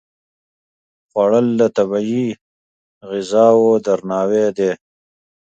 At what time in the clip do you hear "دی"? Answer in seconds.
4.57-4.71